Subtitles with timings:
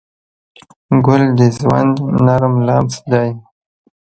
[1.05, 1.95] ګل د ژوند
[2.25, 3.29] نرم لمس دی.